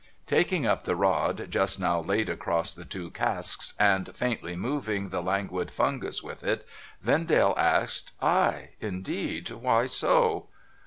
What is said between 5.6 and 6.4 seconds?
fungus